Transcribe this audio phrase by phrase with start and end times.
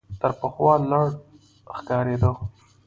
[0.19, 1.07] تر پخوا لوړ
[1.77, 2.31] ښکارېده.